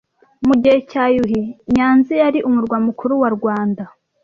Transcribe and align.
Mugihe 0.47 0.77
cya 0.91 1.03
yuhi, 1.15 1.41
nyanza 1.73 2.13
yari 2.21 2.39
umurwa 2.47 2.77
mukuru 2.85 3.13
wa 3.21 3.29
rwanda 3.35 3.83